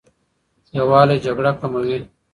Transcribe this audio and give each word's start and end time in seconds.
یووالی 0.77 1.17
جګړه 1.25 1.51
کموي. 1.61 1.97